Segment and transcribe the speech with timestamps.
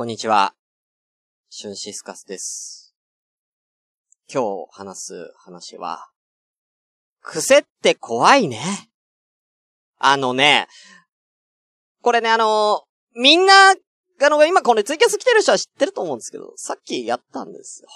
[0.00, 0.54] こんにちは。
[1.50, 2.94] シュンシスカスです。
[4.32, 6.08] 今日話す話は、
[7.20, 8.88] 癖って怖いね。
[9.98, 10.68] あのね、
[12.00, 12.84] これね、あの、
[13.14, 13.76] みんな、あ
[14.30, 17.88] の、今これツイキャス来てる人は知ってると思うんですけど、さっきやったんですよ。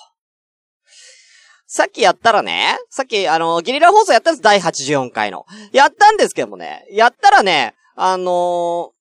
[1.67, 5.47] さっきやったらね、さっきあの、ゲリラ放送やったんです、第84回の。
[5.73, 8.93] やったんですけどもね、やったらね、あの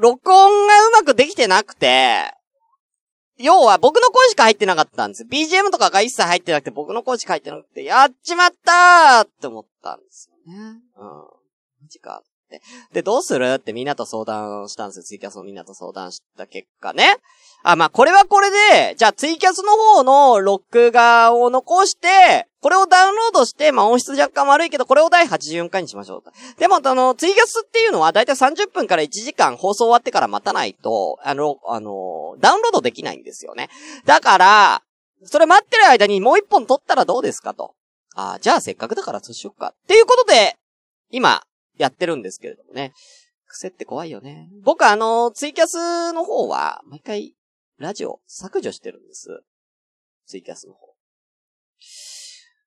[0.00, 2.32] 録音がうまくできてなくて、
[3.36, 5.24] 要は僕の声しか入ってなかったんです。
[5.24, 10.80] BGM とかが一切入ってなくて僕の声しか入ってなくて、やっちまったーって思ったんですよね。
[10.96, 11.08] うん。
[11.08, 12.22] マジか。
[12.92, 13.54] で、どうする？
[13.54, 15.02] ってみんなと相談したんですよ。
[15.02, 17.16] ツイキャスのみんなと相談した結果ね。
[17.62, 26.32] あ、まあ、これはこれで、じゃあツイキャスの方の録画を残して、これをダウンロードして、まあ、音質若干悪いけど、これを第84回にしましょうと。
[26.58, 33.68] でも、あの、ツイキャスっていうのは、だいたい30分から1時間放送終わってから待たないと、あの、あの、ダウンロードできないんですよね。
[34.06, 34.82] だから、
[35.24, 37.74] それ待ってる間にもう一本撮ったらどうですかと。
[38.14, 39.74] ああ、じゃあせっかくだからそうしよっか。
[39.84, 40.56] っていうことで、
[41.10, 41.42] 今、
[41.78, 42.92] やってるんですけれどもね。
[43.46, 44.50] 癖って怖いよね。
[44.62, 47.34] 僕あの、ツイキャスの方は、毎回、
[47.78, 49.42] ラジオ削除してるんです。
[50.26, 50.94] ツイキャスの方。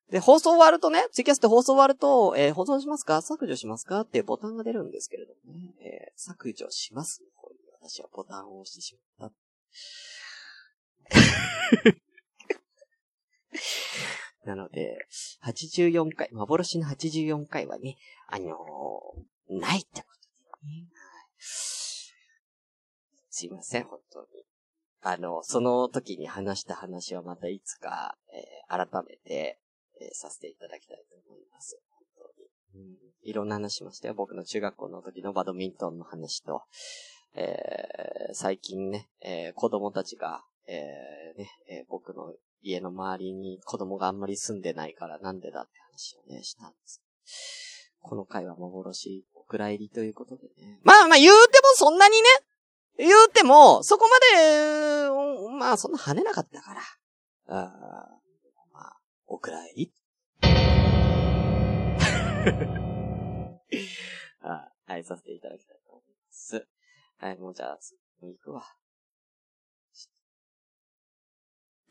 [0.09, 3.21] で、放送終わるとね、ツイキャスって放送終わると、えー保存しますか？
[3.21, 4.01] 削除しますか？
[4.01, 9.35] っていうボタンが出るんですけれどもね、えー削除しますの方に私はボタンを押してしまった。
[14.45, 15.07] なので、
[15.43, 17.97] 84回、幻の84回はね、
[18.27, 20.87] あのーないってことでね。
[21.37, 22.13] す
[23.45, 24.27] いません、本当に。
[25.01, 29.59] あの、その時に話した話はまたいつか、えー改めて、
[29.99, 31.79] えーさせていただきたいと思います。
[32.15, 32.27] 本
[32.73, 32.85] 当に。
[32.85, 34.13] うん、いろんな話しましたよ。
[34.13, 36.63] 僕の中学校の時のバドミントンの話と、
[37.35, 47.01] えー最近ね、えー子供たちが、えーね、えー僕の家の周りに子供があんまり住んでないからなんでだって話をね、したんです。
[48.01, 50.79] この回は幻、お蔵入りということでね。
[50.83, 52.23] まあまあ言うてもそんなにね、
[52.97, 55.11] 言うても、そこまで、う
[55.55, 56.81] んまあそんな跳ねなかったから。
[57.47, 57.55] あー
[58.73, 59.93] まあ、お蔵入り
[64.41, 66.67] あはい、させていただきたいと思います。
[67.17, 67.79] はい、もうじゃあ、
[68.21, 68.63] もう行くわ。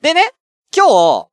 [0.03, 0.32] でね、
[0.75, 1.31] 今日、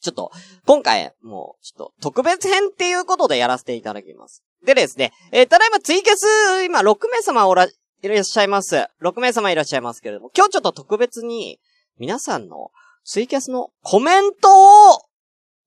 [0.00, 0.30] ちょっと、
[0.66, 4.42] 今回、もう、ちょっと、特別編っていうことでやらせていただきます。
[4.64, 7.68] でですね、えーただいまツイキャス、今、6名様おら、い
[8.08, 8.86] らっしゃいます。
[9.00, 11.58] 6名様いらっしゃいますけれども、今日ちょっと特別に、
[11.98, 12.70] 皆さんの
[13.04, 14.98] ツイキャスのコメントを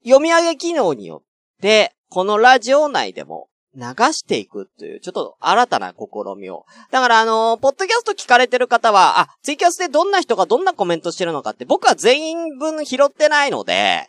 [0.04, 6.66] 読み上げ機能によって、このラジオ内でも流していくという、ちょっと新たな試みを。
[6.92, 14.08] だからあのーポッドキャスト聞かれてる方は、あ、ツイキャスでどんな人がどんなコメントしてるのかって僕は全員分拾ってないので、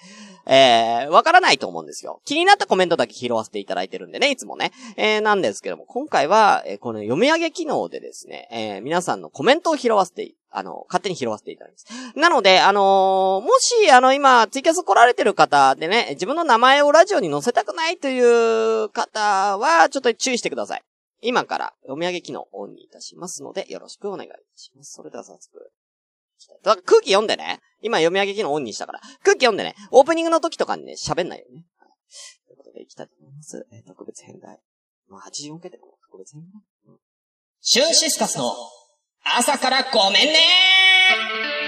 [0.51, 2.23] えー、わからないと思うんですよ。
[2.25, 4.73] 気になったコメントだけ拾わせていただいてるんでね、いつもね。
[4.97, 12.19] えー、なんですけども、今回は、えーこの読み上げ機能でですね、えー、皆さんのコメントを拾わせて、あの、勝手に拾わせていただきます。
[12.19, 20.83] なので、あのーもし、あの、今、ツイキャス来られてる方でね、自分の名前をラジオに載せたくないという方は、ちょっと注意してください。
[21.21, 24.93] 今から読み上げ機能をオンにいたしますので、よろしくお願いします。
[24.93, 25.71] それでは早速。
[26.63, 27.61] だ空気読んでね。
[27.83, 29.01] 今読み上げ機能オンにしたから。
[29.25, 29.75] 空気読んでね。
[29.91, 31.65] オープニングの時とかにね、喋んないよね。
[31.79, 31.91] はい
[32.47, 33.67] ということで、いきたいと思います。
[33.73, 34.61] えー特別編題。
[35.09, 36.61] まあ、84回でも特別編だ。
[36.89, 36.99] うん
[37.61, 38.45] シュンシスカスの
[39.25, 41.68] 朝からごめんね。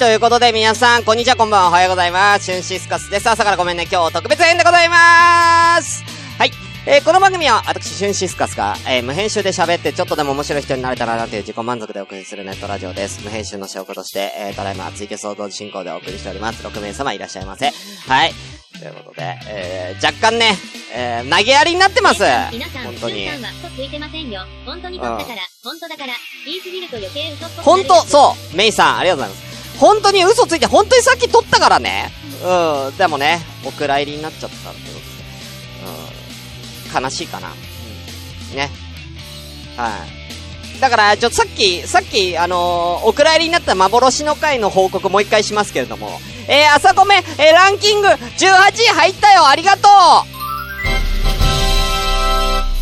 [0.00, 2.46] ということで皆さん、こんにちは、こんばんは、おはようございます。
[2.46, 3.28] シュンシスカスです。
[3.28, 6.02] 朝からごめんね、今日特別編でございます
[6.38, 6.52] はい。
[6.86, 13.22] えーこの番組は、私、シュンシスカスが、えー無編集で喋って、ちょっとでも面白い人になれたらなという自己満足でお送りするネットラジオです。
[13.22, 16.66] 無編集の証拠として、えーただいま、ツイキャ同時進行でお送りしております。
[16.66, 17.66] 6名様いらっしゃいませ。
[17.66, 18.32] はい。
[18.78, 20.56] ということで、えー若干ね、
[20.94, 22.22] えー投げやりになってます。
[22.52, 24.40] 皆さん、本当にしゅんさんは嘘ついてませんよ。
[24.64, 26.14] 本当に撮ったから、本当だから、
[26.46, 29.49] 言いすぎると余計嘘っぽくなる本当、そう、メイさん、ありがとうございます。
[29.80, 32.12] 本当に嘘ついて、本当にさっき撮ったからね。
[32.44, 35.00] うん、でもね、お蔵入りになっちゃったってこと
[36.94, 36.98] で。
[36.98, 37.48] うん、悲しいかな。
[37.48, 38.70] うん、ね。
[39.78, 39.88] は
[40.76, 40.80] い。
[40.80, 49.90] だから、ちょっとさっき、さっき、あのーお蔵入りになった幻の回の報告もう一回しますけれども、えー、朝ごめん、えー、ランキング18位入ったよありがとう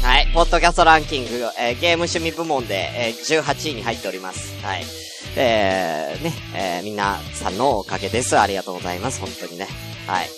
[0.05, 4.53] はい、ポッドキャストランキング、えーゲーム趣味部門で、えー18位に入っております。
[4.65, 5.08] はい。
[5.41, 8.37] えー、ね、えー、みんなさんのおかげです。
[8.37, 9.21] ありがとうございます。
[9.21, 9.69] 本当にね。
[10.09, 10.29] はい。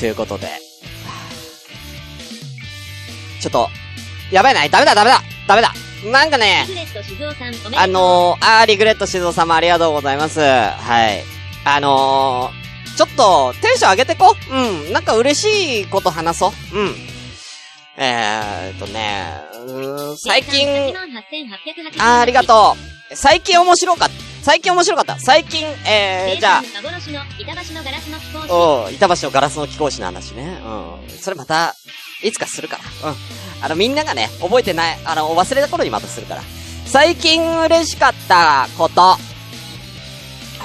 [0.00, 0.58] ということで、はあ
[3.40, 3.68] ちょっと、
[4.32, 5.72] やばいな、ダメだ、ダメだ、ダメだ。
[6.10, 6.66] なんかね。
[7.76, 10.40] あのー、あー、リグレット静雄様ありがとうございます。
[10.40, 11.22] はい。
[11.64, 14.92] あのー、ちょっと、テンション上げてこうん。
[14.92, 16.78] なんか嬉しいこと話そう。
[16.78, 16.94] うん。
[17.96, 20.94] えーっとね、うーん、最近、88880
[21.98, 22.76] あー、ありがと
[23.10, 23.16] う。
[23.16, 24.14] 最近面白かった。
[24.42, 25.18] 最近面白かった。
[25.18, 28.52] 最近、えー、じゃあ、幻の板橋のガラスの貴公子。
[28.52, 30.60] おう板橋のガラスの貴公子の話ね。
[30.64, 31.18] うん。
[31.18, 31.74] それまた、
[32.22, 33.10] いつかするから。
[33.10, 33.16] うん。
[33.62, 36.42] あの、みんながね、覚えてない、あの、忘れた頃にまたするから。
[36.86, 39.16] 最近嬉しかったこと。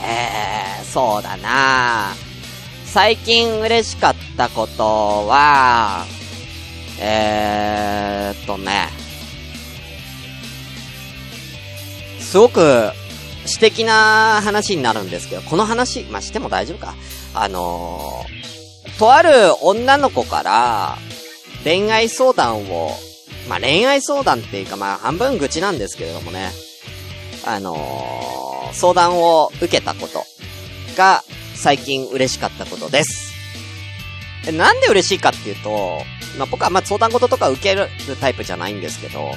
[0.06, 2.14] えー、そうだな
[2.86, 4.84] 最近嬉しかったこと
[5.28, 6.06] は、
[7.06, 8.88] えーっとね、
[12.22, 12.92] すごく、
[13.46, 16.96] 私的な話になるんですけど、この話、まあ、しても大丈夫か。
[17.34, 19.30] あのー、とある
[19.62, 20.98] 女の子から、
[21.66, 22.92] 恋愛相談を、
[23.50, 26.52] まあ、恋愛相談っていうか、まあ、半分愚痴なんですけれどもね、
[27.46, 30.24] あのー、相談を受けたこと
[30.96, 31.22] が、
[31.54, 33.33] 最近嬉しかったことです。
[34.52, 36.02] なんで嬉しいかっていうと、
[36.38, 37.88] まあ、僕はま相談事とか受ける
[38.20, 39.32] タイプじゃないんですけど、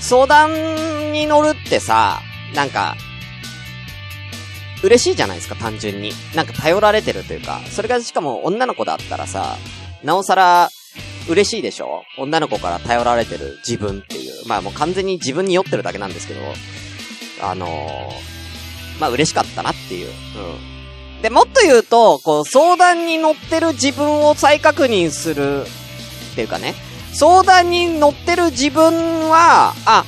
[0.00, 2.20] 相談に乗るってさ、
[2.54, 2.96] なんか、
[4.82, 6.12] 嬉しいじゃないですか、単純に。
[6.34, 9.56] なんか頼られてるというか、それがしかも女の子だったらさ、
[10.02, 10.70] なおさら、
[11.26, 12.02] 嬉しいでしょ？
[12.18, 14.46] 女の子から頼られてる自分っていう。
[14.46, 16.40] まあもう完全に自分に酔ってるだけなんですけど、
[17.40, 20.08] あのー、まあ嬉しかったなっていう。
[20.08, 20.73] うん。
[21.24, 26.74] で、もっと言うと、こう、相談に乗ってる自分を再確認するっていうかね、
[27.14, 30.04] 相談に乗ってる自分は、あ、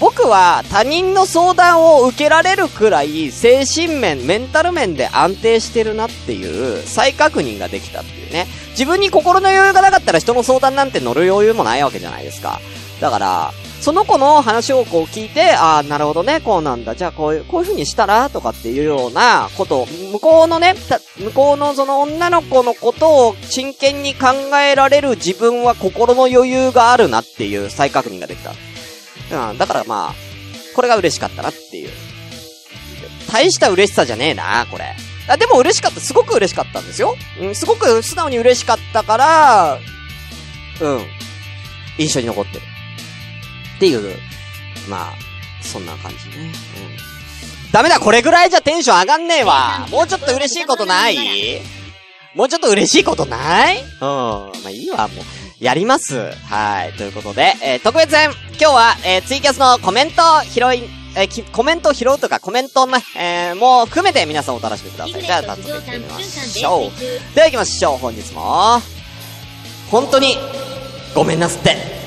[0.00, 8.46] 僕は他人の相談を受けられるくらい精神面、メンタル面で安定してるなっていう再確認ができたっていうね。
[8.70, 12.62] 自分に心の余裕がなかったら人の相談なんて乗る余裕もないわけじゃないですか。
[13.02, 13.52] だから、
[13.86, 16.96] その子の話をこう聞いて、ああ、なるほどね、こうなんだ。
[16.96, 18.28] じゃあこういう、こういう風にしたら？
[18.30, 20.74] とかっていうようなことを、向こうのね、
[21.18, 24.26] 向こうのその女の子のことを真剣に考
[24.58, 29.50] えられる自分は心の余裕があるなっていう再確認ができた。
[29.50, 30.14] うん、だからまあ、
[30.74, 31.90] これが嬉しかったなっていう。
[33.30, 34.96] 大した嬉しさじゃねえな、これ。
[35.28, 37.16] あ、でも嬉しかった、すごく嬉しかったんですよ。
[37.40, 39.78] うん、すごく素直に嬉しかったから、
[40.80, 41.04] うん、
[41.98, 42.62] 印象に残ってる。
[43.76, 44.16] っていう、
[44.88, 45.14] まあ、
[45.62, 46.44] そんな感じね。
[46.44, 46.52] うん。
[47.72, 49.86] ダメだ、これぐらいじゃテンション上がんねえわ。
[49.90, 51.16] もうちょっと嬉しいことない？
[52.34, 53.80] もうちょっと嬉しいことない？
[53.80, 53.86] うん。
[54.00, 55.24] まあいいわ、もう。
[55.58, 56.30] やります。
[56.48, 56.92] はい。
[56.94, 65.22] ということで、えー特別編、今日は、えーツイキャスのコメント拾い、えーきコメントを拾うとか、コメントね、えーもう含めて皆さんお楽しみください。
[65.22, 67.34] じゃあ、早速行ってみましょう。
[67.34, 68.80] では行きましょう、本日も。
[69.90, 70.36] 本当に、
[71.14, 72.05] ごめんなすって。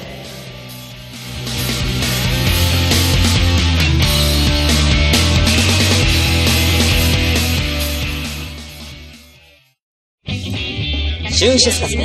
[11.39, 12.03] シュンシスカスの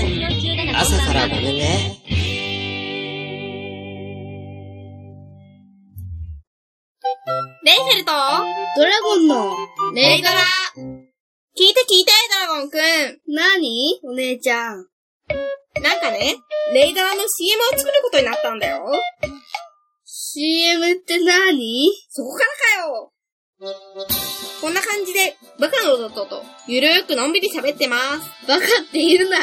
[0.79, 2.01] 朝からごめんね。
[7.65, 8.13] レイフェルト？
[8.77, 9.57] ドラゴンの、
[9.93, 10.35] レイドラ
[11.59, 12.13] 聞いて聞いて、
[12.47, 12.81] ドラゴンくん。
[13.35, 14.87] なにお姉ちゃん。
[15.83, 16.37] なんかね、
[16.73, 18.85] レイドラの CM を作ることになったんだよ。
[20.05, 23.11] CM ってなにそこからかよ。
[23.61, 28.49] こんな感じで、バカの弟と、ゆるーくのんびり喋ってます。
[28.49, 29.39] バカって言うな。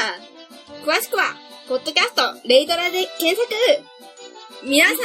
[0.84, 1.34] 詳しくは、
[1.66, 3.48] ポッドキャスト、レイドラで検索。
[4.64, 4.96] 皆さん、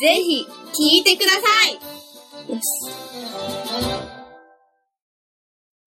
[0.00, 1.74] ぜひ、聞いてください。
[2.50, 2.62] よし。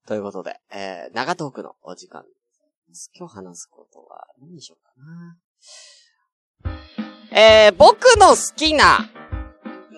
[0.08, 3.12] ということで、えー、長トークのお時間です。
[3.14, 7.38] 今日話すことは何にしようかな。
[7.38, 9.10] えー、僕の好きな、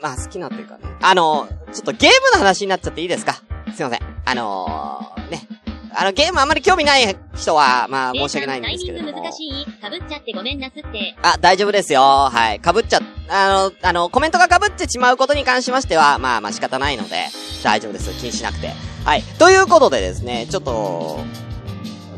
[0.01, 3.33] まあ好きなっていうかね、あの、ちょっとゲームの話になっちゃっていいですか？
[3.75, 3.99] すいません。
[4.25, 5.47] あのー、ね。
[5.93, 9.21] あの、ゲームあんまり興味ない人は、まあ申し訳ないんですけれども。
[9.23, 11.15] 難しいかぶっちゃってごめんなすって。
[11.21, 12.01] あ、大丈夫ですよ。
[12.01, 12.61] はい。
[12.63, 17.27] 被っちゃ、あの、あの、コメントが被ってしまうことに関しましては、まあまあ仕方ないので、
[17.61, 18.09] 大丈夫です。
[18.19, 18.71] 気にしなくて。
[19.03, 19.23] はい。
[19.37, 21.19] ということでですね、ちょっと、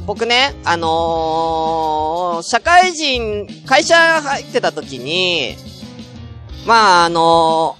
[0.05, 5.55] 僕ね、あのー社会人、会社入ってた時に、
[6.65, 7.75] まあ、あの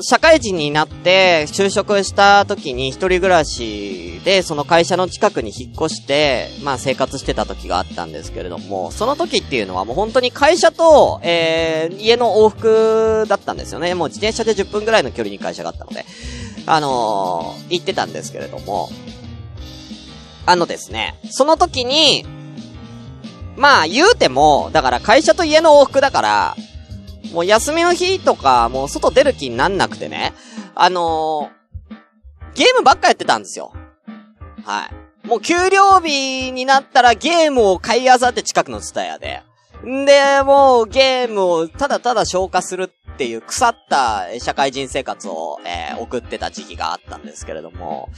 [0.00, 13.94] 社会人になって就職した時に一人暮らしでその会社の近くに引っ越して、まあ生活してた時があったんですけれども、その時っていうのはもう本当に会社と、えー、家の往復だったんですよね。
[13.94, 16.04] もう自転車で10分ぐらいの距離に会社があったので、
[16.66, 18.90] あのー行ってたんですけれども、
[20.46, 22.26] あのですね、その時に、
[23.56, 26.56] まあ言うても、だから会社と家の往復だから、
[27.32, 30.32] もう休みの日とか、もう外出る気になんなくてね、
[30.74, 31.58] あのー
[32.54, 33.72] ゲームばっかやってたんですよ。
[34.64, 34.90] は
[35.24, 35.26] い。
[35.28, 39.42] もう給料日になったらゲームを買い漁って近くのツタヤで。
[39.86, 48.08] んで、もうゲームをただただ消化するっていう腐った社会人生活を、えー送ってた時期があったんですけれども、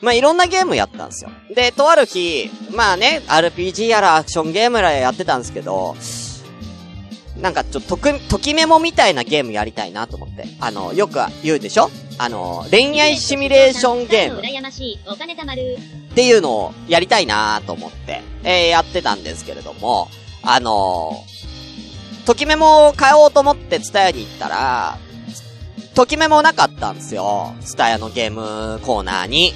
[0.00, 1.30] まあ、いろんなゲームやったんですよ。
[1.54, 5.96] で、とある日、まあね、RPG やらアクションゲームやらやってたんですけど、
[7.40, 10.46] なんかちょっと、とく、ときメモみたいなゲームやりたいなと思って。
[10.60, 11.90] あの、よく言うでしょ？
[12.18, 14.40] あの、恋愛シミュレーションゲーム。
[14.40, 20.08] っていうのをやりたいなと思って、えー、やってたんですけれども、
[20.42, 24.98] あのー、ときメモを買おうと思ってツタヤに行ったら、
[25.94, 27.54] ときメモなかったんですよ。
[27.60, 29.54] ツタヤのゲームコーナーに。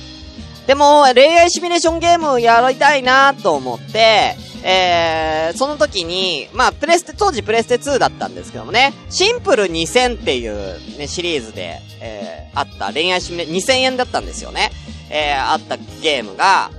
[0.69, 14.71] でも、恋愛シミュレーションゲームやりたいなと思って、えー、その時に、まあ、プレステ、当時プレステ2だったんですけどもね、シンプル2000っていうね、シリーズで、えー、あった恋愛シミュレ、2000円だったんですよね。
[15.11, 16.71] えー、あったゲームが、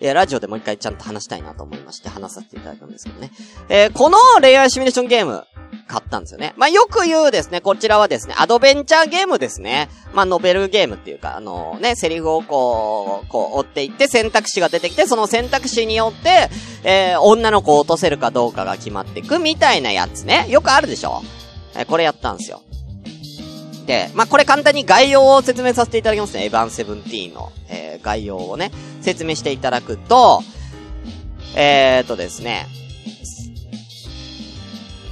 [0.00, 3.32] いや、ラジオでもう一回ちゃんと話したいなと思いまして、話させていただくんですけどね。
[3.68, 5.44] えー、この恋愛シミュレーションゲーム、
[5.88, 6.52] 買ったんですよね。
[6.56, 9.88] まあ、よく言うですね、こちらはですね、アドベンチャーゲームですね。
[10.12, 16.50] まあ、ノベルゲームっていうか、あのね、セリフをこう、こう、追っていって選択肢が出てきて、その選択肢によって、
[16.84, 20.46] えー、女の子を落とせるかどうかが決まっていくみたいなやつね。
[20.48, 21.22] よくあるでしょ
[21.78, 22.62] えこれやったんですよ。
[23.86, 26.44] で、まあ、これ簡単に概要を説明させていただきますね。
[26.44, 30.42] エヴァンセブンティーンの、えー概要をね、説明していただくと、
[31.56, 32.66] えーとですね、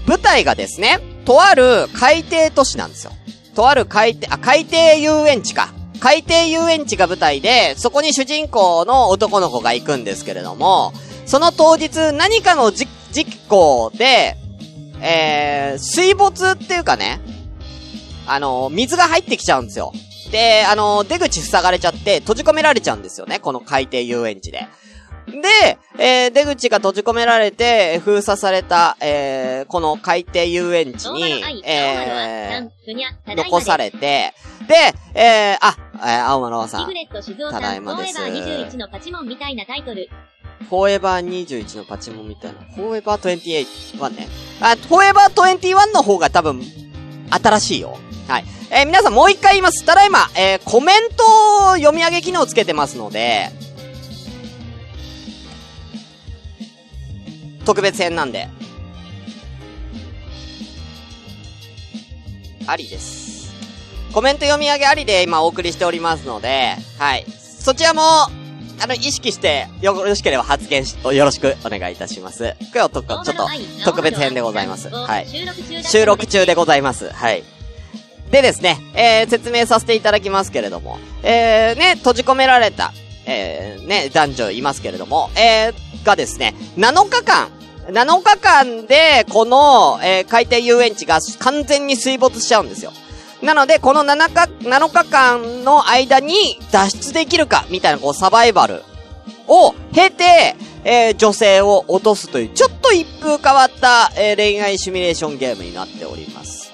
[0.06, 3.12] 舞台がですね、とある海底都市なんですよ。
[3.56, 5.72] とある海底、あ、海底遊園地か。
[6.00, 10.92] 海底遊園地が舞台で、そこに主人公の男の子が行くんですけれども、
[11.24, 14.36] その当日何かのじ事故で、
[15.04, 17.20] えー、水没っていうかね、
[18.26, 19.92] あの、水が入ってきちゃうんですよ。
[20.32, 24.66] で、あの、出口塞がれちゃって閉じ込められちゃうんですよね、この海底遊園地で。
[25.26, 34.32] で、えー、出口が閉じ込められて、封鎖された、えー、この海底遊園地にえー、残されて、
[34.66, 34.74] で、
[35.14, 36.88] えー、あ、えー、青丸さん
[37.50, 40.08] ただいまですォーエバー21のパチモンみたいなタイトル。
[40.68, 42.60] フォーエバー21のパチモンみたいな。
[42.74, 44.28] フォーエバー21ね。
[44.60, 46.62] あ、フォーエバー21の方が多分、
[47.30, 47.98] 新しいよ。
[48.28, 48.44] はい。
[48.70, 49.84] えー皆さんもう一回言います。
[49.84, 53.50] ただいま、えーコメントを読み上げ機能つけてますので、
[57.64, 58.48] 特別編なんで。
[62.66, 63.52] ありです。
[64.12, 67.26] コメント読み上げありで今お送りしておりますので、はい。
[67.58, 68.02] そちらも、
[68.80, 72.54] あの、意識して、よろしければ発言し、よろしくお願いいたします。
[72.60, 73.48] 今日はとちょっと、
[73.84, 74.88] 特別編でございます。
[74.90, 75.28] はい。
[75.28, 77.10] 収録中だ収録中でございます。
[77.10, 77.42] はい。
[78.30, 82.92] でですね、えー、説明させていただきますけれども、えー、ね、閉じ込められた、
[83.26, 87.48] えー、ね、男女いますけれども、えー、がですね、7日間、
[87.86, 92.92] 7日間で、この、えー、海底遊園地が完全に水没しちゃうんですよ。
[93.44, 98.82] なので、この7日、7日間の間に脱出できるか、みたいな、こう、サバイバル
[99.46, 106.72] を経て、えー女性を落とすという、ちょっと一風変わった、えー恋愛シミュレーションゲームになっております。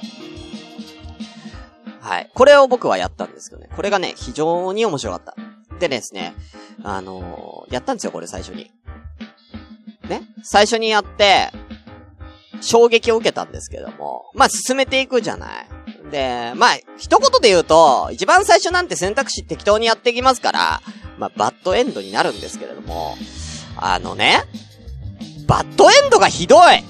[2.01, 2.31] はい。
[2.35, 3.69] これを僕はやったんですけどね。
[3.75, 5.35] これがね、非常に面白かった。
[5.79, 6.35] でですね、
[6.83, 8.71] あのーやったんですよ、これ最初に。
[10.09, 10.23] ね？
[10.43, 11.51] 最初にやって、
[12.61, 15.67] 衝撃を受けたんですけども、まあ進めていくじゃない。
[16.11, 20.83] で、まあ、一言で言うと、一番最初なんて選択肢適当にやっていきますから、
[21.19, 23.17] まあ、バッドエンドになるんですけれども、
[23.77, 24.43] あのね、
[25.47, 26.85] バッドエンドがひどい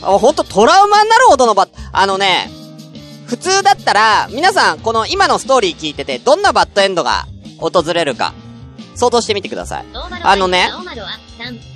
[0.00, 2.50] ほんとトラウマになるほどのバッ、あのね、
[3.26, 7.26] 普通だったら、皆さん、この今のストーリー聞いてて、どんなバッドエンドが
[7.58, 8.32] 訪れるか、
[8.94, 9.84] 想像してみてください。
[10.22, 10.70] あのね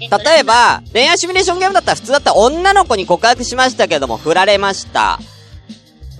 [0.00, 5.18] 例え、ば、恋愛シミュレーションゲームだったら普通だったら女の子に告白しましたけども、振られました。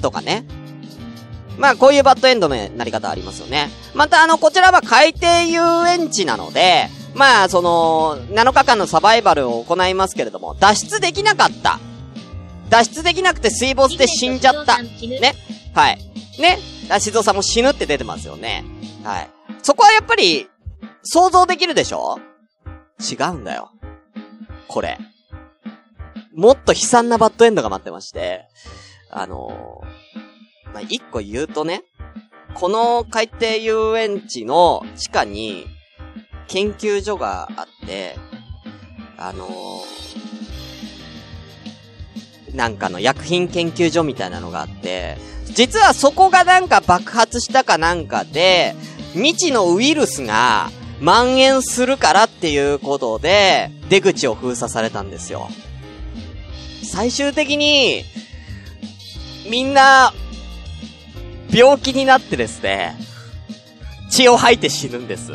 [0.02, 0.44] とかね。
[1.58, 3.70] まあ、こういうバッドエンドのなり方ありますよね。
[3.94, 11.78] また、あの、こちらは海底遊園地なので、まあ、その、7日間のサバイバルを行いますけれども、脱出できなかった。
[12.70, 14.82] 脱出できなくて水没で死んじゃった。
[14.82, 15.34] ね。
[15.74, 15.98] はい。
[16.40, 16.58] ね。
[16.88, 18.64] あ、静雄さんも死ぬって出てますよね。
[19.04, 19.30] はい。
[19.62, 20.48] そこはやっぱり、
[21.02, 22.18] 想像できるでしょ？
[23.00, 23.72] 違うんだよ。
[24.68, 24.98] これ。
[26.34, 28.46] もっと悲惨なバッドエンドが待ってまして、
[29.12, 31.84] あのー、まあ、一個言うとね、
[32.54, 35.66] この海底遊園地の地下に
[36.48, 38.16] 研究所があって、
[39.18, 45.18] あのー、なんかの薬品研究所みたいなのがあって、
[45.52, 48.74] 実はそこがなんか爆発したかなんかで、
[49.12, 55.48] 未知のウイルスが蔓延するからっていうことで、出口を封鎖されたんですよ。
[56.82, 58.04] 最終的に、
[59.48, 60.12] みんな、
[61.50, 62.96] 病気になってですね、
[64.10, 65.32] 血を吐いて死ぬんです。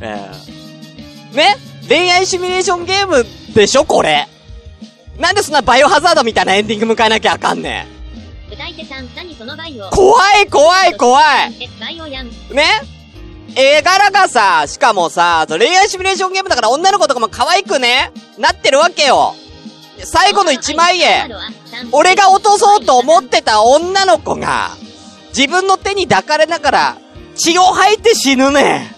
[0.00, 0.16] え
[1.32, 1.56] えね
[1.88, 3.24] 恋愛シミュレーションゲーム
[3.54, 4.28] でしょこれ。
[5.18, 7.86] なんでそんなバイオハザードみたいなエンディング迎えなきゃあかんね
[8.48, 8.52] ん。
[8.52, 9.90] 歌い手さん、何そのバイオ。
[9.90, 11.24] 怖い怖い怖い
[11.60, 12.28] え、バイオやん。
[12.28, 12.32] ね
[13.56, 19.34] 絵柄がさ、しかもさ、恋愛シミュレーションゲームだから女の子とかも可愛くね、なってるわけよ。
[20.04, 21.30] 最後の1万円。
[21.92, 24.70] 俺が落とそうと思ってた女の子が、
[25.36, 26.96] 自分の手に抱かれながら、
[27.36, 28.94] 血を吐いて死ぬね。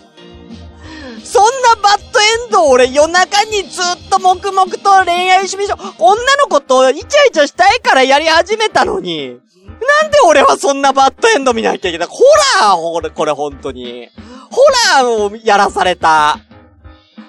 [1.25, 12.19] そんなバッドエンド俺夜中にずっと黙々と恋愛シミュレーション、女の子とイチャイチャしたいからやり始めたのに、なんで俺はそんなバッドエンド見なきゃいけないホ
[12.63, 14.09] ラーこれ、これ本当に。
[14.51, 14.61] ホ
[15.03, 16.41] ラーをやらされた。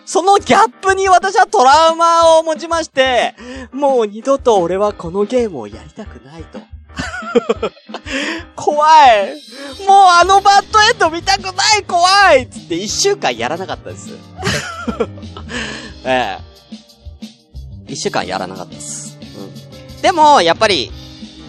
[0.06, 3.36] そのギャップに私はトラウマを持ちまして、
[3.72, 6.60] もう二度と俺はこのゲームをやりたくないと。
[8.56, 8.86] 怖
[9.16, 9.34] い。
[9.88, 14.10] もうあのバッドエンド見たくない怖いつって一週間やらなかったです。
[16.04, 16.52] ええ。
[17.88, 19.18] 一週間やらなかったです。
[19.38, 20.02] うん。
[20.02, 20.92] でも、やっぱり、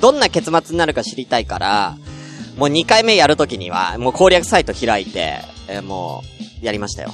[0.01, 1.97] どんな結末になるか知りたいから、
[2.57, 6.23] もう2回目やるときには、もう攻略サイト開いて、えーも
[6.63, 7.13] う、やりましたよ。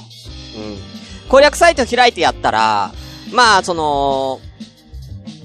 [0.55, 0.98] うん。
[1.29, 2.91] 攻略サイト開いてやったら、
[3.31, 4.41] まあ、その、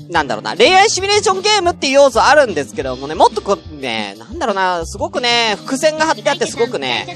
[0.08, 7.06] なんだろうな、恋愛シミュレーションゲームっていう要素あるんですけどもね、もっとこう、ね、なんだろうな、すごくね、伏線が張ってあってすごくね、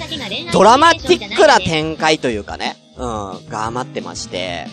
[0.53, 4.67] ドラマティックな展開というかね、うん、が余ってまして、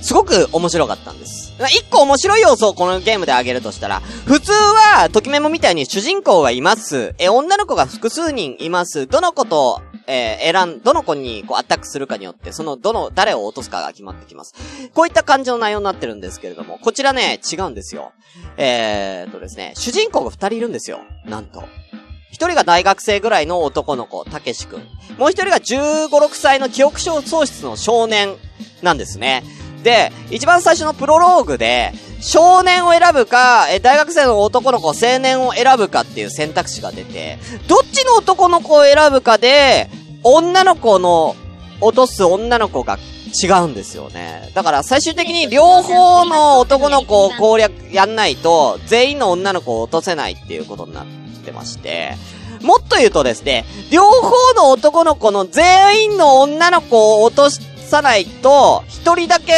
[0.00, 1.52] すごく面白かったんです。
[1.70, 7.14] 一個面白い要素をこのゲームで挙げるとしたら、普通は、ときメモみたいに主人公がいます。
[7.18, 9.06] え、女の子が複数人います。
[9.06, 14.54] どの子と、えー選ん、どの子にこうアタックするかによって、その、どの、誰を落とすかが決まってきます。
[14.94, 18.12] こういった感じの内容になってるんですけれども、こちらね、違うんですよ。
[18.56, 21.00] えーっとですね、主人公が二人いるんですよ。
[21.24, 21.64] なんと。
[22.30, 24.80] 一人が大学生ぐらいの男の子、たけしくん。
[25.18, 28.36] もう一人が15、6歳の記憶喪失の少年
[28.82, 29.44] なんですね。
[29.82, 39.90] で、一番最初のプロローグで、少年を選ぶか、え、大学生の男の子、青年を選ぶかっていう選択肢が出て、どっちの男の子を選ぶかで、
[40.22, 41.34] 女の子の、
[41.80, 42.96] 落とす女の子が
[43.42, 44.52] 違うんですよね。
[44.54, 51.06] だから最終的に両方の男の子を攻略やんないと、全員の女の子を落とせないっていうことになっ
[51.44, 52.14] てまして、
[52.62, 59.52] もっと言うとですね、両方の男の子の全員の女の子を落とさないと、一人だけ、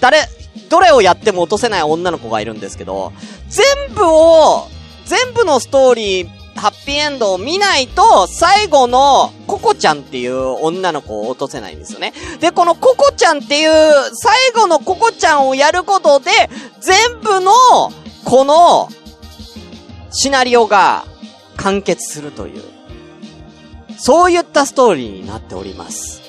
[0.00, 0.26] 誰、
[0.68, 3.12] どれをやっても落とせない女の子がいるんですけど、
[3.48, 4.68] 全部を、
[5.06, 12.12] 全部のストーリー、ハッピーエンドを見ないと、最後のココちゃんっていう女の子を落とせないんですよね。
[12.40, 13.70] で、このココちゃんっていう、
[14.14, 16.30] 最後のココちゃんをやることで、
[16.80, 17.52] 全部の、
[18.24, 18.88] この、
[20.10, 21.04] シナリオが
[21.56, 22.62] 完結するという、
[23.98, 26.22] そういったストーリーになっております。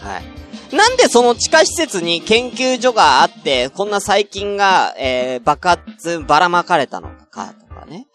[0.00, 0.41] はい。
[0.72, 8.06] なんでその地下施設に研究所があって、こんな細菌が、えー、爆発、ばらまかれたのか、とかね。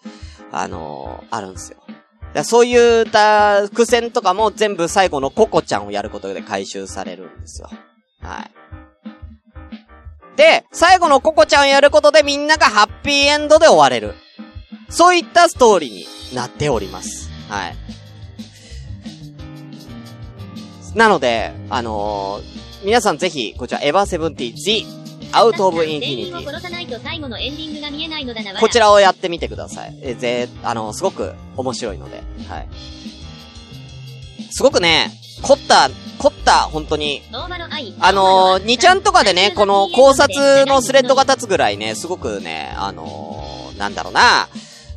[0.52, 1.78] あのー、あるんですよ。
[2.34, 7.70] だそういった伏線とかも全部最後のココちゃんをやることで回収されるんですよ。
[8.22, 8.52] はい。
[10.36, 14.14] で、最後のココちゃんをやることでみんながハッピーエンドで終われる。
[14.90, 17.30] そういったストーリーになっております。
[17.50, 17.97] はい。
[20.96, 24.86] なので、あのー皆さんぜひ、こちら、エヴァセブンティ The
[25.32, 26.34] アウトオブインフィニティ。
[28.60, 29.98] こちらをやってみてください。
[30.02, 32.68] え、ぜ、あの、すごく面白いので、はい。
[34.52, 37.24] すごくね、凝った、凝った、本当に、
[38.00, 44.48] あのー、2ちゃんとかでね、この考察のスレッドが立つぐらいね、すごくね、あのー、なんだろうな、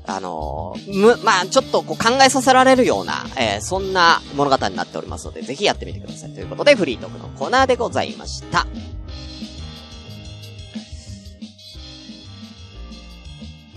[0.07, 6.35] あの、む、まあちょっとこう考えさせられるような、えー、そんな物語になっておりますので、ぜひやってみてください。
[6.35, 8.67] ということで、フリートークのコーナーでございました。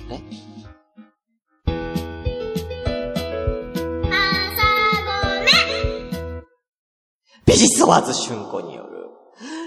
[0.10, 0.20] え？
[7.46, 8.90] ビジソワーズ春子による、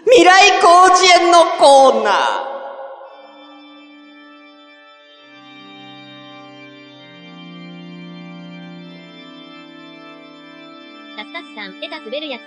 [0.06, 2.55] 未来広辞苑のコーナー。
[12.06, 12.42] 滑るやつ。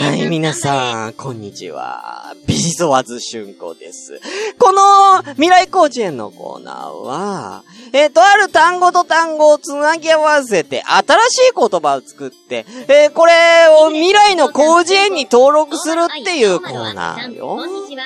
[0.00, 2.34] はい、皆さん、こんにちは。
[2.46, 4.22] ビジソワズ春子です。
[4.58, 4.80] この
[5.22, 13.32] 未来広辞苑のコーナーは、えっ、と、ある単語と単語をつなぎ合わせて、新しい言葉を作って、えーこれ
[13.68, 17.58] を未来の広辞苑に登録するっていうコーナーよ。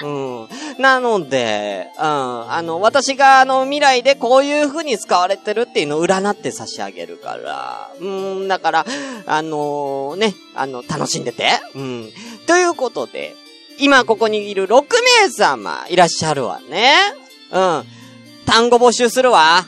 [0.02, 0.48] うん。
[0.82, 7.90] なので、うん、あの、私があの、未来でこういう風に使われてるっていうのを占って差し上げるから。
[8.00, 8.04] う
[8.44, 8.86] ん、だから、
[9.26, 11.50] あのね、あの、楽しんでて。
[11.74, 12.10] うん。
[12.46, 13.34] ということで、
[13.78, 14.84] 今ここにいる6
[15.22, 16.94] 名様いらっしゃるわね。
[17.50, 17.84] うん。
[18.46, 19.64] 単語募集するわ。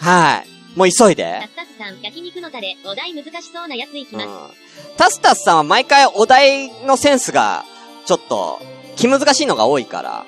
[0.00, 0.78] はい。
[0.78, 1.48] もう急いでタ。
[1.48, 4.96] スタスさん、焼肉のタレ、お題難しそうなやついきうんます。。
[4.96, 7.64] タスタスさんは毎回お題のセンスが、
[8.04, 8.60] ちょっと、
[8.96, 10.26] 気難しいのが多いから。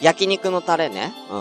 [0.00, 1.12] 焼肉のタレね。
[1.30, 1.38] うん。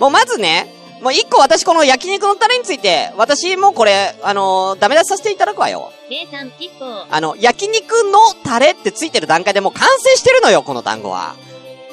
[0.00, 0.72] もうまずね、
[1.04, 5.92] もう一個私この焼肉のタレについて、私もこれ、あのーダメ出しさせていただくわよ。
[7.10, 11.36] あの、焼肉のタレってついてる段階でもう完成してるのよ、この単語は。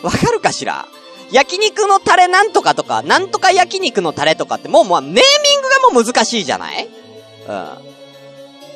[0.01, 0.85] わかるかしら？
[1.29, 5.21] 焼肉のタレなんとかとか、なんとか焼肉のタレとかってもう、もう、ネーミン
[5.61, 6.87] グがもう難しいじゃない？
[6.87, 7.69] うん。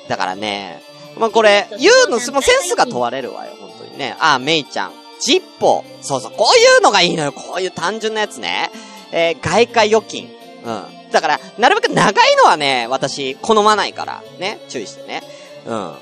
[0.10, 0.84] だからね、
[1.18, 4.18] まあ、これ、言うの、もうセンスが問われるわよ、本当にね。
[4.20, 4.92] あ、メイちゃん。
[5.22, 6.04] ジッポー。
[6.04, 8.70] そうそう、こういうのがいいのよ、こういう単純なやつね。
[9.16, 10.30] えー外貨預金。
[10.66, 11.12] うん。
[11.12, 15.24] だから、なるべく長いのはね、私、好まないから、ね、注意してね。
[15.66, 15.94] うん。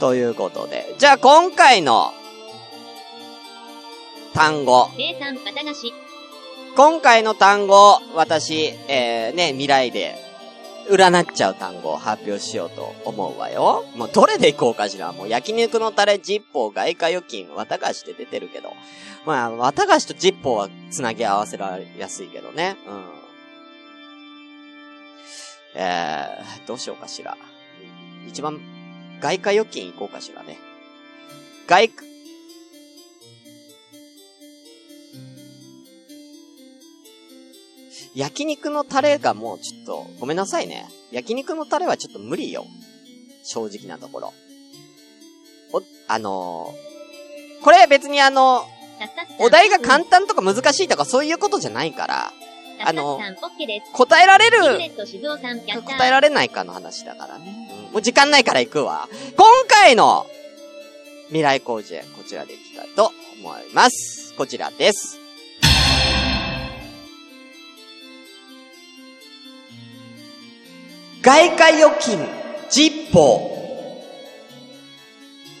[0.00, 0.94] ということで。
[0.98, 2.12] じゃあ、今回の、
[4.34, 4.90] 単語。
[6.76, 10.27] 今回の単語、私、えー、ね、未来で、
[10.88, 13.84] 占っちゃう単語を発表しようと思うわよ。
[13.96, 15.12] もうどれでいこうかしら。
[15.12, 18.72] もう焼肉のタレ、ジッポー、外貨預金、綿菓子って出てるけど。
[19.26, 22.76] まあ、綿菓子とジッポーは繋ぎ合わせられやすいけどね。
[22.86, 23.04] うん。
[25.74, 27.36] えー、どうしようかしら。
[28.26, 28.60] 一番、
[29.20, 30.58] 外貨預金いこうかしらね。
[31.66, 31.90] 外
[38.18, 40.88] 焼肉のタレがもうちょっと、ごめんなさいね。
[41.12, 42.66] 焼肉のタレはちょっと無理よ。
[43.44, 44.34] 正直なところ。
[45.72, 48.64] お、あのーこれ別にあの。
[49.38, 52.32] お題が簡単とか難しいとかそういうことじゃないから、
[52.80, 53.92] タスタスさん、オッケーです。
[53.92, 54.58] 答えられる。
[55.86, 57.68] 答えられないかの話だからね。
[57.70, 59.08] うんもう時間ないから行くわ。
[59.36, 60.26] 今回の
[61.28, 64.34] 未来工事こちらでいきたいと思います。
[64.36, 65.27] こちらです。
[71.28, 72.26] 外貨預金、
[72.70, 73.50] ジッポ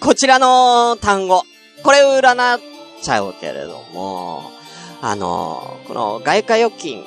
[0.00, 1.42] こちらの単語。
[1.82, 2.60] これを占っ
[3.02, 4.50] ちゃうけれども、
[5.02, 7.04] あの、この外貨預金、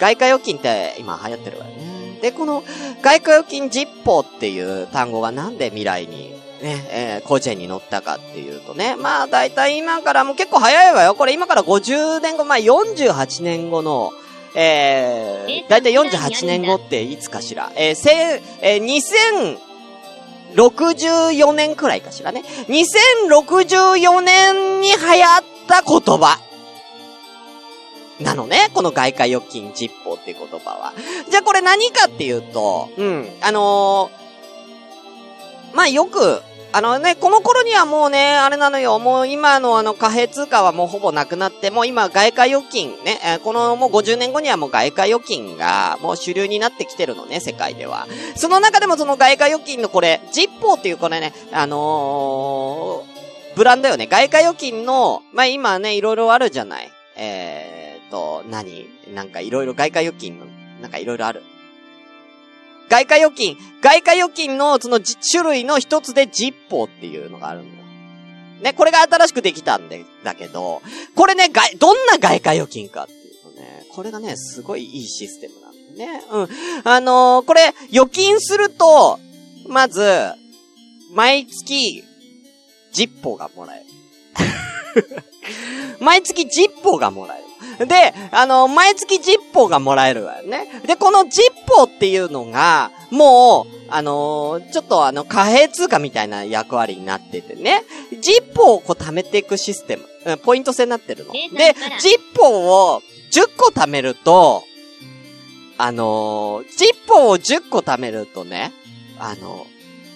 [0.00, 2.18] 外貨預金って今流行ってるわよね。
[2.20, 2.64] で、この
[3.02, 11.14] 外貨預金実報っていう単語がなんで未来に、ね、えー、コーチェンに乗ったかっていうとね、まあ大体今からもう結構早いわよ。
[11.14, 14.10] これ今から50年後、まあ48年後の、
[14.54, 17.72] えー、大体48年後っていつかしら。
[17.76, 19.56] えー、せ、えー、
[20.54, 22.42] 2064年くらいかしらね。
[22.68, 26.38] 2064年に流行った言葉。
[28.20, 28.70] なのね。
[28.74, 30.92] この外貨預金実報っていう言葉は。
[31.30, 34.24] じゃあこれ何かっていうと、うん、あのー
[35.74, 36.40] まあ、よく、
[36.76, 48.08] あのね、この頃にはもうね、あれなのよ、もう今のあの貨幣通貨はもうほぼなくなって、もう今外貨預金ね、えこのもう50年後にはもう外貨預金がもう主流になってきてるのね、世界では。
[48.34, 53.14] その中でもその外貨預金のこれ、ジッポーっていうこれね、あのー
[53.54, 54.08] ブランドよね。
[54.08, 56.90] 外貨預金の、まあ、今ね、いろいろあるじゃない。
[57.16, 58.88] えーと、何？
[59.14, 60.46] なんかいろいろ外貨預金の、
[60.82, 61.44] なんかいろいろある。
[62.88, 67.84] 外貨預金、外貨預金のその種類の一つでジッポーっていうのがあるんだよ。
[68.62, 70.80] ね、これが新しくできたんで、だけど、
[71.14, 76.24] これね、外、どんな外貨預金かっていうのね、これがね、すごいいいシステムなんだね。
[76.30, 76.48] うん。
[76.84, 79.18] あのーこれ、預金すると、
[79.68, 80.02] まず、
[81.12, 82.04] 毎月、
[82.92, 83.86] ジッポーがもらえる。
[86.00, 87.43] 毎月ジッポーがもらえる。
[87.78, 90.68] で、あの、毎月ジッポーがもらえるわよね。
[90.86, 97.84] で、このジッポーっていうのが、もう、あのーちょっとあの、貨幣通貨みたいな役割になっててね。
[98.20, 100.04] ジッポーをこう貯めていくシステム。
[100.26, 101.32] うんポイント制になってるの。
[101.32, 104.64] でジッポーを10個貯めると、
[105.76, 108.72] あのージッポーを10個貯めるとね、
[109.18, 109.66] あの、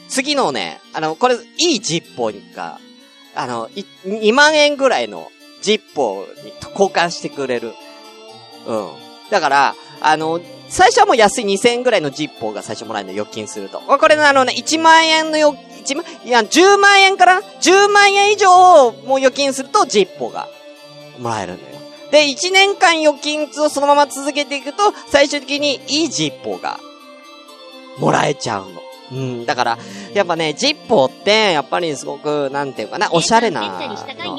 [0.09, 2.81] 次のね、あの、これ、いいジッポーが、
[3.35, 5.31] あの、い2万円ぐらいの
[5.63, 7.73] ジッポーに交換してくれる。
[8.67, 8.89] うん。
[9.31, 13.81] だから、あの、最初はもう安い2000円ぐらいのジッポーが最初もらえるの、預金すると。
[13.81, 18.51] これのあのね、1万円のよ、1万、いや、10万円から ?10 万円以上
[18.87, 20.49] をもう預金するとジッポーが
[21.19, 21.65] もらえるのよ。
[22.11, 26.79] で、1年間預金をそのまま続けていくと、最終的にいいジッポーが
[27.99, 28.83] もらえちゃうの。
[29.11, 29.47] うん。
[29.47, 29.79] だから、
[30.15, 33.79] やっぱね、ジッポーって、やっぱりすごく、なんていうかな、おしゃれな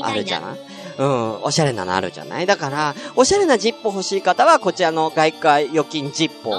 [0.03, 0.55] あるじゃな
[0.99, 2.45] うん、おしゃれなのあるじゃない？
[2.45, 6.51] だから、おしゃれなジッポー欲しい方は、こちらの外貨預金ジッポ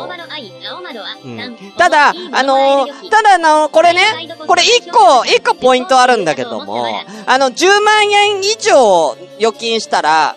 [1.25, 4.01] うん三ただ、あのーただあのーこれね、
[4.47, 6.87] これ一個、一個ポイントあるんだけども、
[7.27, 10.37] あの、10万円以上預金したら、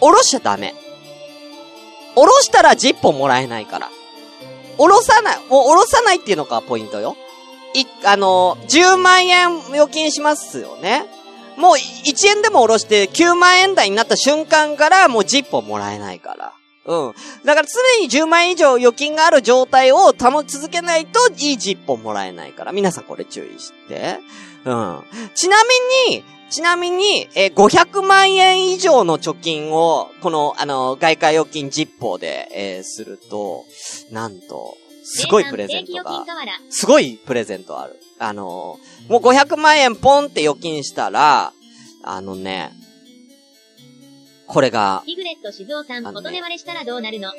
[0.00, 0.74] おろしちゃダメ。
[2.14, 3.90] おろしたらジッポーもらえないから。
[4.78, 7.16] おろさない、もうおろさないっていうのがポイントよ。
[7.74, 11.04] い、あのー、10万円預金しますよね。
[11.60, 16.52] もう1円でもおろして9万円台になった瞬間からもうジッポーもらえないから。
[16.86, 17.14] うん。
[17.44, 22.72] だから常に10万円以上預金がある状態を保ち続けないといいジッポーもらえないから。
[22.72, 24.18] 皆さんこれ注意して。
[24.64, 25.02] うん。
[25.34, 25.56] ちな
[26.08, 33.64] みに、ちなみに、えー500万円以上の貯金を、この、あの、外貨預金ジッポーで、えーすると、
[34.10, 36.24] なんと、すごいプレゼントが、
[36.70, 37.96] すごいプレゼントある。
[38.20, 41.52] あのーもう500万円ポンって預金したら、
[42.04, 42.70] あのね、
[44.46, 47.32] これが、ピグレット静雄さん、あのね元値割れしたらどうなるの？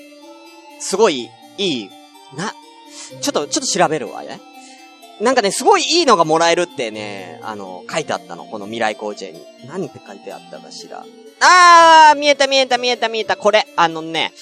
[0.80, 1.90] すごい、いい、
[2.36, 2.54] な、
[3.22, 4.42] ちょっと、ちょっと調べるわね。
[5.22, 9.40] なんかね、すごいいいのがもらえるってね、あの、書いてあったの、この未来工事に。
[9.68, 11.06] 何って書いてあったかしら。
[11.42, 14.34] あー、見えた見えた見えた見えた、これ、あのね、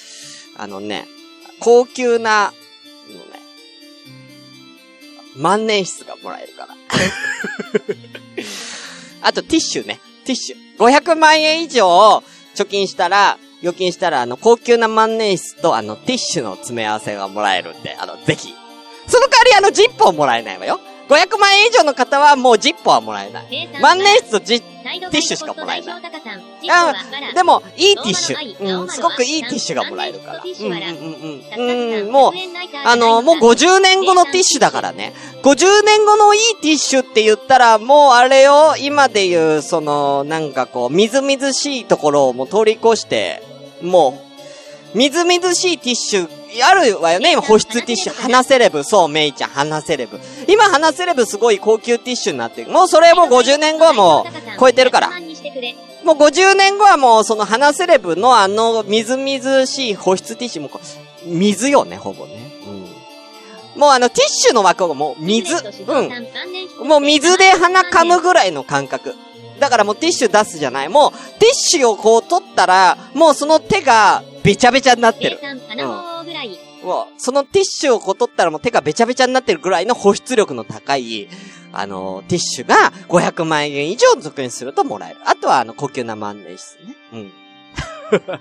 [0.56, 1.06] あのね、
[1.60, 2.54] 高級な、
[5.36, 6.74] 万年筆がもらえるから。
[9.22, 10.56] あと、ティッシュね、ティッシュ。
[10.78, 12.22] 500万円以上
[12.54, 18.54] 貯金したら、預金したら、あの、高級な万年筆と、あの、ティッシュの詰め合わせがもらえるんで、あの、ぜひ。
[19.06, 20.80] その代わり、あの、ジッポーもらえないわよ。
[21.10, 23.68] 500万円以上の方は、もうジッポーはもらえない。
[23.82, 26.04] 万年筆とジッ、ティッシュしかもらえない
[26.70, 26.94] あ
[27.32, 28.80] あでも、いいティッシュ。
[28.80, 30.42] うん、すごくいいティッシュがもらえるから。
[30.42, 32.06] うん、うん、うん、うん。
[32.06, 32.32] うん、もう、
[32.84, 35.12] あの、もう50年後のティッシュだからね。
[35.42, 43.42] 50年後のいいティッシュって言ったら、もうあれよ、今で言う、その、なんかこう、みずみずしいところをもう通り越して、
[43.82, 44.22] も
[44.94, 48.82] う、みずみずしいティッシュ、あるわよね今保湿ティッシュ、鼻セレブ。
[48.82, 50.18] そう、メイちゃん、鼻セレブ。
[50.48, 52.70] 今鼻セレブすごい高級ティッシュになってる。
[52.70, 55.10] もうそれもう50年後はもう、超えてるから。
[56.04, 60.70] もう50年後はもうその鼻セレブのあのみずみずしい保湿ティッシュも、
[61.26, 62.50] 水よね、ほぼね。
[63.74, 63.80] うん。
[63.80, 65.54] もうあのティッシュの枠がもう水。
[65.54, 66.02] う
[66.82, 66.88] ん。
[66.88, 69.14] もう水で鼻噛むぐらいの感覚。
[69.60, 70.88] だからもうティッシュ出すじゃない。
[70.88, 75.38] もうティッシュをこう取ったら、もうその手がべちゃべちゃになってる。
[75.42, 76.09] うん
[76.82, 81.28] もう、そのティッシュをこう取ったらもう手がべちゃべちゃになってるぐらいの保湿力の高い、
[81.72, 85.20] あの、ティッシュが500万円以上属にするともらえる。
[85.24, 86.96] あとはあの、高級な万年筆ね。
[87.12, 87.32] うん。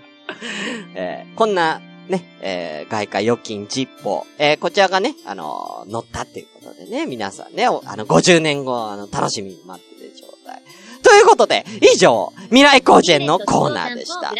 [0.95, 4.43] えーこんな、ね、えー外貨預金ジッポー。
[4.43, 10.61] えーこちらがね、あのー乗ったっていうことでね、皆さんね、あの、50年後、あの、楽しみに待ってる状態。
[11.01, 14.31] ということで、以上、未来工事園のコーナーでした。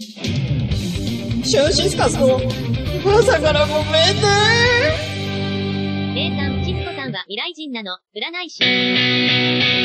[0.00, 2.40] シュンシスカスの
[3.04, 4.22] 朝からごめんね。
[6.16, 9.79] A さん、シスコさんは未来人なの、占い師。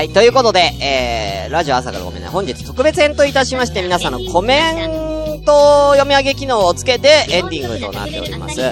[0.00, 0.08] はい。
[0.08, 2.28] ということで、えー、ラジオ朝からごめんね。
[2.28, 8.62] 本日特別編といたしまして、皆さんのコメント読み上げ機能をつけてエンディングとなっております。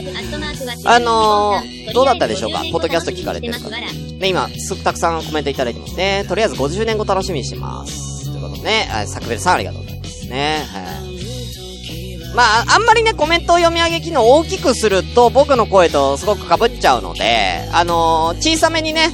[0.87, 2.61] あのー、どうだったでしょうか？
[2.73, 3.69] ポッドキャスト聞かれてる方。
[3.69, 3.91] ね、
[4.27, 6.25] 今、すごくたくさんコメントいただいてますね。
[6.27, 8.25] とりあえず50年後楽しみにしてます。
[8.33, 10.64] ということでね、あサクベルさんありがとうございますね。
[10.73, 12.35] はい。
[12.35, 19.11] まあ、あんまりね、コメント読み上げ機能を大きくすると、僕の声とすごく被っちゃうので、あのー、小さめにね、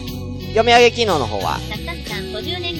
[0.50, 1.58] 読み上げ機能の方は、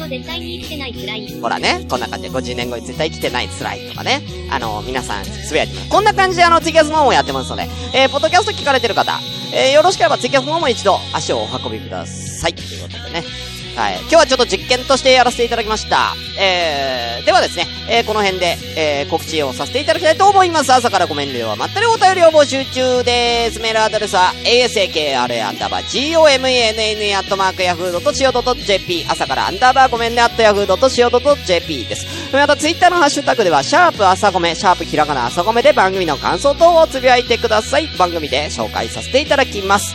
[0.05, 1.41] 後絶対に生きてない辛い。
[1.41, 4.23] ほらね、こんな感じで50年後に絶対生きてない辛いとかね。
[4.51, 5.75] あの、皆さん、つぶやいて。
[5.89, 9.19] こんな感じであの、ツイキャスの方もやってますので、えー、ポッドキャスト聞かれてる方、
[9.53, 12.55] えー、よろしければツイキャスの方も一度足をお運びください。
[12.55, 13.54] ということでね。
[13.77, 13.99] はい。
[14.03, 16.15] 今日はちょっと実験としてやらせていただきました。
[16.39, 20.73] えー、ではですね、えー、この辺で、えー、告知をさせていただきたいと思います。
[20.73, 23.59] 朝からコメントではまったりお便りを募集中です。
[23.59, 32.07] メールアドレスは、asakra アンダーバー gomann アットマークヤフー .co.jp 朝からアンダーバーごめんねアットヤフー .co.jp です。
[32.33, 37.89] またツイッターのハッシュタグでは、シャープ朝ごめ、シャープひらがな朝ごめで番組の感想等をつぶやいてください。
[37.99, 39.95] 番組で紹介させていただきます。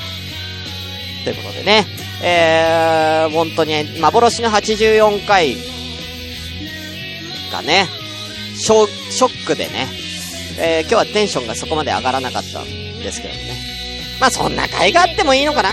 [1.23, 5.55] ということでね、えー、本当に幻の84回
[7.51, 7.87] がね、
[8.57, 9.87] ショショックでね、
[10.59, 12.65] えー、今日はテンションがそこまで上がらなかったん
[12.99, 13.39] ですけどね。
[14.19, 15.71] まあそんな回があってもいいのかな。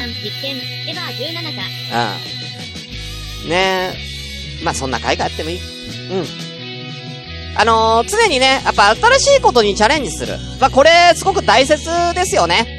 [3.45, 3.51] うん。
[3.51, 3.93] ね
[4.61, 4.65] え。
[4.65, 5.59] まあそんな回があってもいい。
[5.59, 5.61] う
[6.23, 6.25] ん。
[7.59, 10.37] あのー、常にね、やっぱ新しいことにチャレンジする。
[10.61, 12.76] まあこれ、すごく大切ですよね。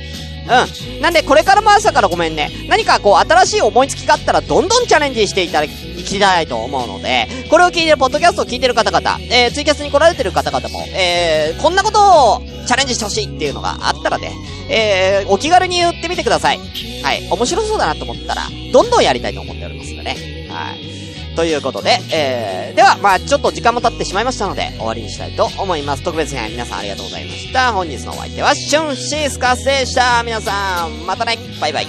[0.48, 1.02] うん。
[1.02, 2.50] なんで、これからも朝からごめんね。
[2.70, 14.32] 何かこう、新しい思いつきがあったら、どんどんチャレンジしていただき、いきたいと思うので、これを聞いてる、ポッドキャストを聞いてる方々、えー、ツイキャスに来られてる方々も、えー、こんなことをチャレンジしてほしいっていうのがあったらね、
[14.70, 16.60] えー、お気軽に言ってみてください。
[17.04, 17.28] はい。
[17.30, 20.48] 面白そうだなと思ったら、どんどんやりたいと思っておりますのでね。
[20.50, 21.07] はい。
[21.38, 26.02] ということで、えー、では、まあちょっと時間も経ってしまいましたので、終わりにしたいと思います。
[26.02, 27.74] 特別編、皆さんありがとうございました。
[27.74, 30.24] 本日のお相手は、シュンシースカスでした。
[30.24, 31.88] 皆さん、またねバイバイ。